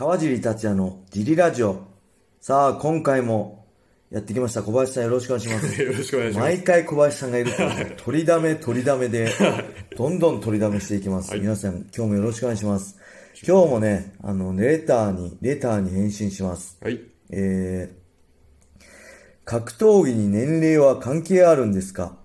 [0.00, 1.82] 川尻達也のジリラジオ。
[2.40, 3.66] さあ、今回も
[4.10, 4.62] やってきました。
[4.62, 5.76] 小林さんよろしくお願いします。
[5.84, 6.48] よろしくお願いします。
[6.48, 9.28] 毎回小林さんがいると、取りだめ取りだめで、
[9.98, 11.36] どんどん取りだめしていきます。
[11.36, 12.96] 皆さん、今日もよろしくお願いします。
[13.46, 16.78] 今日もね、あの、レターに、レターに返信します。
[16.80, 16.98] はい。
[17.28, 18.84] えー、
[19.44, 22.16] 格闘技に年齢は関係あるんですか？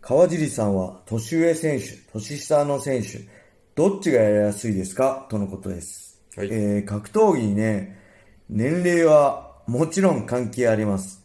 [0.00, 3.20] 川尻さんは年上選手、年下の選手、
[3.76, 5.28] どっちがやりやすいですか？
[5.30, 6.09] とのことです。
[6.40, 7.98] はいえー、格闘技にね、
[8.48, 11.22] 年齢はもちろん関係あります。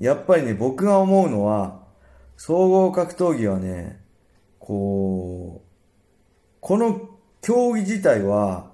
[0.00, 1.86] やっぱりね、僕が思うのは、
[2.36, 4.00] 総合格闘技はね、
[4.58, 5.68] こう、
[6.60, 7.08] この
[7.40, 8.72] 競技自体は、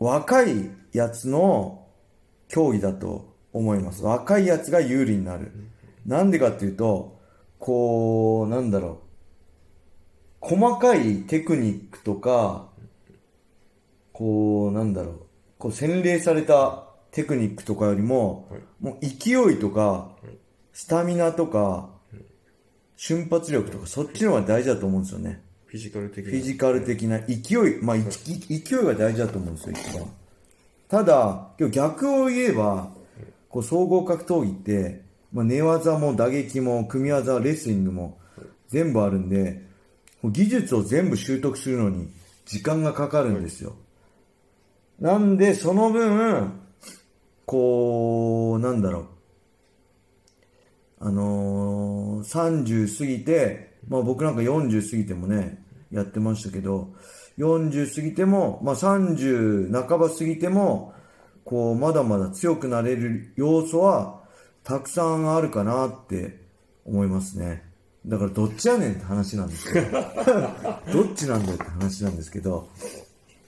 [0.00, 1.86] 若いやつの
[2.48, 4.02] 競技だと思います。
[4.02, 5.52] 若いやつが有利になる。
[6.04, 7.20] なんでかっていうと、
[7.60, 9.06] こう、なんだろう。
[10.40, 12.68] 細かいテクニックとか、
[14.16, 15.20] こう、なんだろう。
[15.58, 20.10] こう洗練されたテクニックとかよりも、はいもう勢いとか、
[20.72, 21.90] スタミナとか、
[22.96, 25.42] 瞬発力とか、そっちの方が大事だと思うんですよね。
[25.66, 30.10] フィジカル的フィジカル的な勢い、まあ、勢いが大事だと思うんですよ、一番。
[30.88, 32.90] ただ、今日逆を言えば、
[33.50, 38.18] こう総合格闘技って、まあ、寝技も打撃も組み技、レスリングも
[38.68, 39.62] 全部あるんで、
[40.24, 42.08] 技術を全部習得するのに
[42.46, 43.76] 時間がかかるんですよ。
[45.00, 46.52] なんで、その分、
[47.44, 49.06] こう、なんだろう。
[50.98, 56.94] あのー、30過ぎて、まあ僕なんか40過ぎてもね、やってましたけど、
[57.38, 60.94] 40過ぎても、まあ30半ば過ぎても、
[61.44, 64.22] こう、まだまだ強くなれる要素は、
[64.64, 66.40] たくさんあるかなって
[66.86, 67.62] 思いますね。
[68.06, 69.90] だからどっちやねんって話なんですけど、
[70.92, 72.68] どっちなんだよって話なんですけど、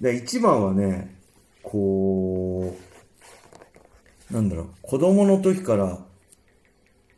[0.01, 1.18] で一番はね、
[1.63, 2.75] こ
[4.31, 5.99] う、なんだろう、子供の時から、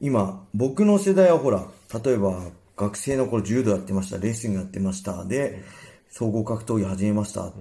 [0.00, 1.66] 今、僕の世代はほら、
[2.04, 5.62] 例えば、学生の頃柔道やってました、レスリングやってました、で、
[6.08, 7.52] 総合格闘技始めました、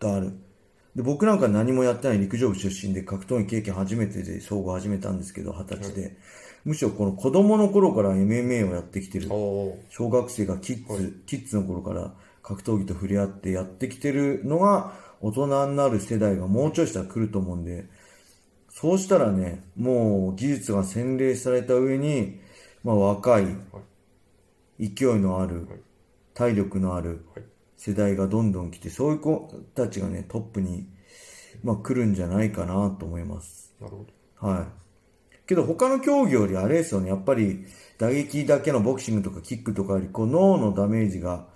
[0.00, 0.32] がある。
[0.96, 6.16] で、僕なんか何もやってない陸上部出身で格闘技経験初めてで総合始めたんですけど、二十歳で。
[6.64, 9.28] むしろこの子供の頃から MMA をやってきてる。
[9.28, 12.12] 小学生がキッズ、キッズの頃から
[12.42, 17.88] 格闘技と触れ合ってやってきてるのが大人になる世代がもうちょいしたら来ると思うんで、
[18.70, 22.40] そうしたらね、もう技術が洗練された上に、
[22.84, 23.46] まあ若い、
[24.78, 25.66] 勢いのある、
[26.34, 27.44] 体力のあるはい
[27.76, 30.88] 世代がどんどん来て、そういう子たちがね、トップに、
[31.62, 33.74] まあ来るんじゃないかなと思います。
[33.80, 34.06] なるほ
[34.40, 34.48] ど。
[34.48, 34.66] はい。
[35.46, 37.66] けど他の競技よりあれですよね、やっぱり
[37.98, 41.46] 打撃だけのボクシングとかキックとかより、こう脳のダメージが、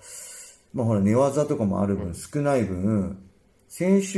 [0.73, 3.19] まあほら寝技とかもある分少ない分、
[3.71, 4.09] 選手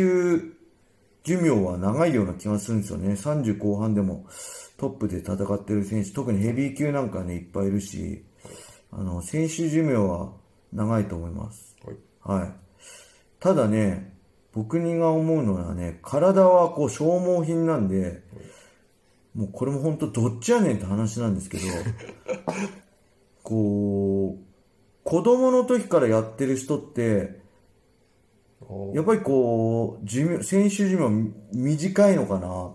[1.25, 3.13] 寿命は長いような気がするんですよね。
[3.13, 4.27] 30後半でも
[4.79, 8.25] トップで戦ってる選手、特にヘビー級なんかね、いっぱいいるし、
[8.91, 10.33] あの、選手寿命は
[10.73, 11.77] 長いと思います。
[12.25, 12.41] はい。
[12.41, 12.53] はい。
[13.39, 14.17] ただね、
[14.55, 18.23] 僕にが思うのはね、体はこう消耗品なんで、
[19.35, 21.65] もうこれも本当どっちやねんって話なんですけど、
[23.45, 24.45] こう、
[25.05, 27.42] 子供の時からやってる人って、
[28.95, 32.73] やっぱりこう、寿命、選手寿命短いのかな。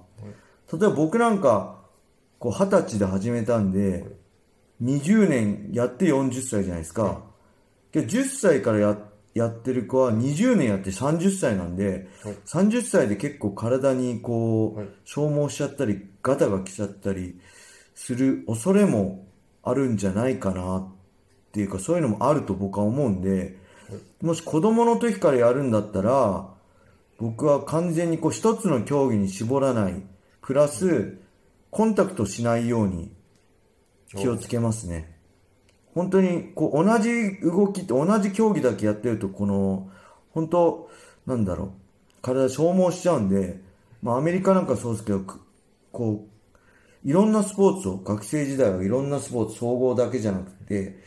[0.72, 1.78] 例えば僕なんか、
[2.40, 4.06] こう二十歳で始めたんで、
[4.82, 7.22] 20年やって40歳じゃないですか。
[7.92, 8.98] けど10歳からや
[9.34, 17.40] やってる子は20年やって30歳なんで、はい30歳で結構体にこう、はい消耗しちゃったり、ガタが来ちゃったり
[17.96, 19.26] する恐れも
[19.64, 20.88] あるんじゃないかなっ
[21.52, 23.58] ていうか、そういうのもあると僕は思うんで、
[24.22, 26.50] もし子供の時からやるんだったら、
[27.18, 30.04] 僕は完全にこう一つの競技に絞らない、
[30.42, 31.18] プラス、
[31.72, 33.12] コンタクトしないように
[34.16, 35.18] 気をつけますね。
[35.94, 39.90] 本当に、こう、同じ動きって、同じ競技だけやってると、この、
[40.32, 40.90] 本当、
[41.26, 43.60] なんだろう、体消耗しちゃうんで、
[44.04, 45.24] まあ、アメリカなんかそうですけど、
[45.92, 46.28] こ
[47.04, 51.00] う、いろんなスポーツを、学生時代はいろんなスポーツ、総合だけじゃなくて、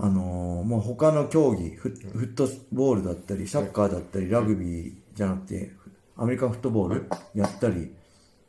[0.00, 5.72] あのーもう他の競技フッ、トボールだったり、サッカーだったり、ラグビーじゃなくて、
[6.16, 7.92] アメリカンフットボールやったり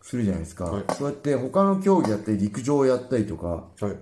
[0.01, 0.65] するじゃないですか。
[0.65, 3.95] はいそうやって他の競技やったり、陸上やったりとか、はい。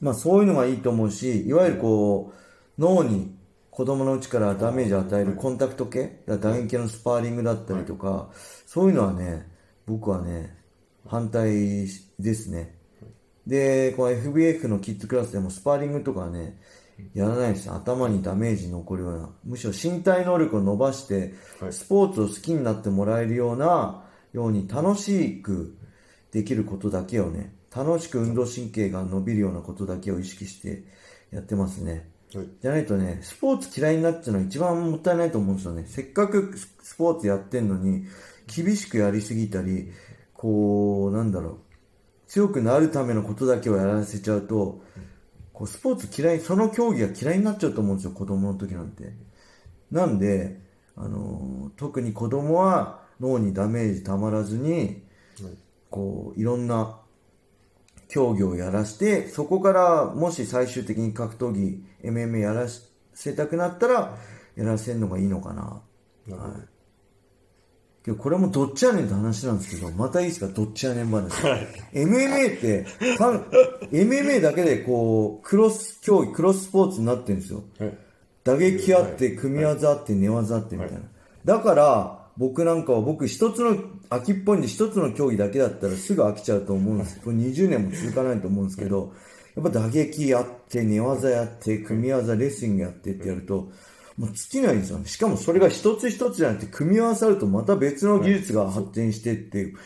[0.00, 2.32] まあそういうのがいいと思うし、いわゆるこ
[2.78, 3.34] う、脳に
[3.70, 8.30] 子供のうちからダメージを与えるコンタクト系、打撃のスパーリングだったりとか、
[8.66, 9.48] そういうのはね、
[9.86, 10.56] 僕はね、
[11.06, 11.86] 反対
[12.18, 12.74] ですね。
[13.46, 16.58] で、この FBF のキッズクラスでもスパーリングとかはね、
[17.12, 17.70] やらないです。
[17.70, 19.28] 頭にダメージ残るような。
[19.44, 25.76] むしろ身体能力を伸ばして、はいスポーツを好きになってもらえるような、ように楽しく
[26.32, 30.84] できることだけをね、楽しく運動神経が伸びるようなことだけを意識して
[31.30, 32.08] やってますね。
[32.34, 32.48] はい。
[32.60, 35.84] じゃないとね、スポーツ嫌いになっちゃうのは一番もったいないと思うんですよね。
[35.86, 38.06] せっかくスポーツやってんのに、
[38.46, 39.90] 厳しくやりすぎたり、
[40.32, 41.58] こう、なんだろう、
[42.26, 44.82] 強くなるためのことだけをやらせちゃうと、
[45.52, 49.12] こうスポーツ嫌い、その競技が嫌いになっちゃうと思うんですよ、子供の時なんて。
[49.90, 50.60] なんで、
[50.96, 55.02] あのー特に子供は脳にダメージたまらずに、
[55.90, 56.98] こう、いろんな
[58.08, 62.66] 競技をやらして、そこからもし最終的に格闘技、MMA やら
[63.12, 64.18] せたくなったら、
[64.56, 65.82] やらせるのがいいのかな。
[66.26, 66.73] なるほ
[68.04, 68.12] ど。
[68.12, 71.30] けどこれもどっちやねんって話なんですけど、またいいですか、どっちやねん話。
[71.92, 72.86] MMA って、
[73.16, 73.40] かん
[73.90, 77.64] MMA だけでこう、クロス競技、クロススポーツになってるんですよ。
[77.78, 77.98] はい。
[78.44, 81.00] 打撃あって、組み技あって、寝技あってみたいな。
[81.44, 83.76] だから、僕なんかは僕一つの、
[84.10, 87.20] 飽きっぽいんで一つの競技だけだったらすぐ飽きちゃうと思うんです。
[87.20, 89.12] これ20年も続かないと思うんですけど、
[89.56, 93.70] やっぱ打撃やって、寝技やって、組み技、レスリングやってってやると、
[94.16, 95.06] もう尽きないんですよね。
[95.06, 99.78] しかもそれが一つ一つじゃなくて、組み合わさるとまた別の技術が発展してっていう、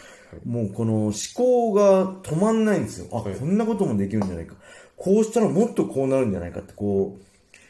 [0.45, 3.07] もうこの思考が止まんないんですよ。
[3.13, 4.55] あ、はいこんなこともできるんじゃないか。
[4.97, 7.23] こうしたらもっとこうなるんじゃないかって、こう、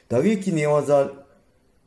[0.08, 1.12] 打撃寝技、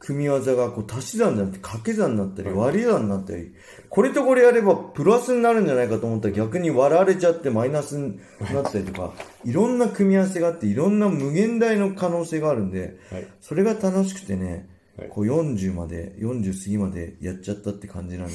[0.03, 3.53] 組み技がこう足し算じゃなくて掛け算になったり割り算になったり、
[3.89, 8.19] これとこれやればプラスになるんじゃないかと思ったら逆に割られちゃってマイナスに
[8.53, 9.13] なったりとか、
[9.45, 13.27] いろんな組み合わせがあっていろんな無限大の可能性があるんで、はい。
[13.39, 14.67] それが楽しくてね
[14.97, 18.33] はい、こう40まで、40過ぎまでやっちゃったって感じなんで、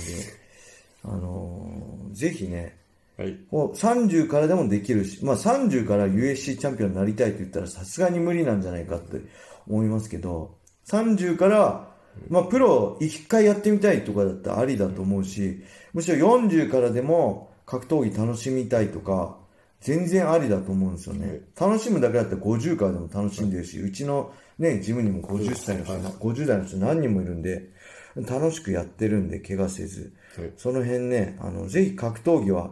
[1.04, 2.76] あのーぜひね、
[3.18, 3.36] はい。
[3.50, 9.20] こう30からでもできるし、まあ30から USC チャンピオンになりたいと言ったらさすがに無理なんじゃないかって
[9.68, 10.54] 思いますけど、
[10.88, 11.88] 30から、
[12.28, 15.62] まあプロ一回やってみたいとかだったらありだと思うし、
[15.92, 19.36] むしろ40からでも格闘技楽しみたいとか、
[19.80, 21.40] 全然ありだと思うんですよね。
[21.58, 27.70] 楽しむだけだったら50からでも楽しんでるし、うちのね、ジムにも50歳の人、50代の人何人もいるんで、
[28.16, 30.14] 楽しくやってるんで、怪我せず。
[30.38, 30.52] はい。
[30.56, 32.70] その辺ね、あの、ぜひ格闘技は、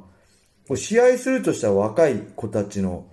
[0.75, 3.07] 試合するとしたら若い子たちの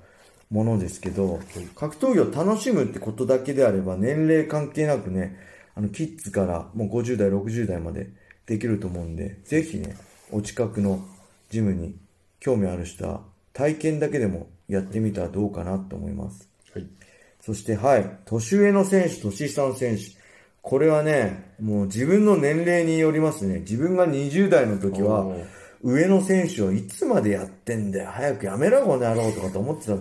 [0.51, 1.39] ものですけど、
[1.75, 5.37] 格闘技を楽しむってことだけであれば、年齢関係なくね、
[5.73, 8.09] あの、キッズからもう50代、60代まで
[8.45, 9.95] できると思うんで、ぜひね、
[10.29, 11.03] お近くの
[11.49, 11.95] ジムに
[12.39, 13.21] 興味ある人は、
[13.53, 16.49] 体験だけでもやってみたらどうかなと思います。
[16.73, 16.87] はい。
[17.39, 18.17] そして、はい。
[18.25, 20.03] 年上の選手、年下の選手。
[20.61, 23.59] これはね、もう自分の年齢によりますね。
[23.59, 25.25] 自分が20代の時は
[25.81, 28.09] 上の選手をいつまでやってんだよ。
[28.11, 29.93] 早くやめろ、この野郎とかと思ってた。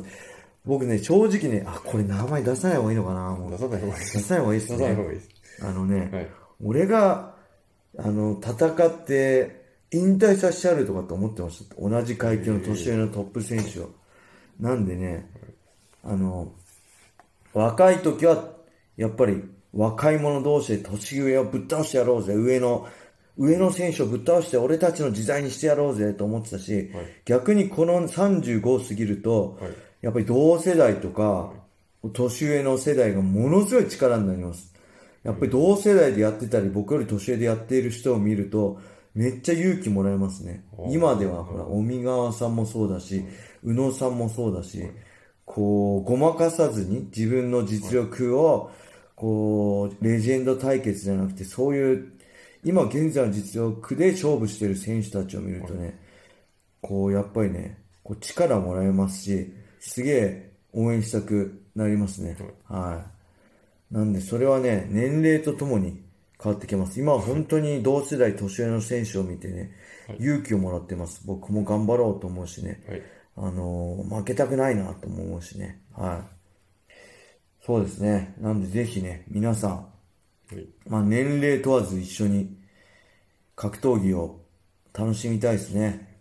[0.65, 3.31] 僕ね、正直ね、あ、これ名前出さない方がいいのかな。
[3.31, 4.19] もう出さない方がいいです。
[4.19, 5.07] 出さない方がいいです出さない方ね。
[5.07, 5.29] がいいです。
[5.63, 6.29] あのね、はい。
[6.65, 7.35] 俺が、
[7.99, 9.61] あの、戦って、
[9.93, 11.75] 引退させてやるとかって思ってました。
[11.77, 13.91] 同じ階級の年上のトップ選手を。
[14.61, 15.29] なんでね、
[16.05, 16.53] あの、
[17.53, 18.51] 若い時は、
[18.97, 19.43] やっぱり
[19.73, 22.35] 若い者同士で年上をぶっ倒してやろうぜ。
[22.35, 22.87] 上の、
[23.37, 29.71] 上の選手をぶっ倒して俺たちの時代にしてやろうぜと思ってたし、はい逆にこの35過ぎると、はい
[30.03, 31.53] やっぱり同世代とか、
[32.13, 34.75] 年上の世代がものすごい力になります。
[35.23, 38.81] やっぱり同世代でやってたり、僕より年上でやっている人を見ると、
[39.15, 40.65] めっちゃ勇気もらえますね。
[40.89, 43.25] 今ではほら、尾川さんもそうだし、
[43.63, 44.83] 宇野さんもそうだし、
[45.45, 48.71] こう、ごまかさずに自分の実力を、
[49.17, 52.13] こう、レジェンド対決じゃなくて、そういう、
[52.65, 55.99] 今現在の実力で勝負してる選手たちを見るとね、
[56.81, 62.37] こう、やっぱりね、こう力もらえますし、すげえ応援したくなりますね。
[62.69, 63.05] は
[63.91, 63.95] い。
[63.95, 66.01] なんで、それはね、年齢とともに
[66.41, 67.01] 変わってきます。
[67.01, 69.73] 今は本当に同世代年上の選手を見てね、
[70.21, 71.23] 勇気をもらってます。
[71.27, 72.83] 僕も頑張ろうと思うしね。
[72.89, 73.03] はい。
[73.37, 75.81] あのー負けたくないなとも思うしね。
[75.97, 76.25] は
[76.89, 76.95] い。
[77.65, 78.35] そうですね。
[78.39, 79.87] なんでぜひね、皆さん、は
[80.61, 80.69] い。
[80.87, 82.57] まあ年齢問わず一緒に
[83.57, 84.41] 格闘技を
[84.93, 86.17] 楽しみたいですね。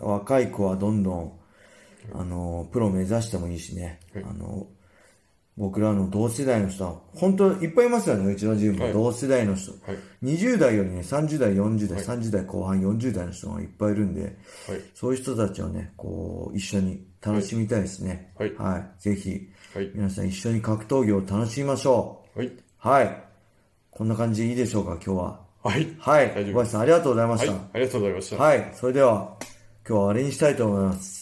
[0.00, 1.32] 若い子はどんどん、
[2.12, 4.00] あの、プロ目指してもいいしね。
[4.14, 4.66] はいあの、
[5.58, 8.84] 僕らの同世代の人は、本当いっぱいいますよね、うちのジムも。
[8.84, 9.72] はい同世代の人。
[9.72, 9.98] はい。
[10.24, 14.32] 20代よりね、30代、40代、はい30代後半、40代の人がいっぱいいるんで、はい。
[14.94, 18.32] そういう人たちをね、こう、一緒に楽しみたいですね。
[18.38, 19.02] はいはい。
[19.02, 19.90] ぜひ、はい。
[19.94, 22.38] 皆さん一緒に格闘技を楽しみましょう。
[22.38, 22.52] はい。
[22.78, 23.22] はい。
[23.90, 25.40] こんな感じでいいでしょうか、今日は。
[25.62, 25.94] はい。
[25.98, 26.28] はい。
[26.34, 27.46] 大丈夫小林さん、ありがとうございまはい。
[27.46, 27.52] した。
[27.52, 28.42] ありがとうございました。
[28.42, 28.72] はい。
[28.74, 29.36] それでは、
[29.86, 31.21] 今日はあれにしたいと思います。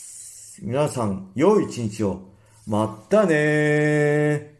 [0.62, 2.20] 皆さん、良い一日を。
[2.66, 4.59] まったねー。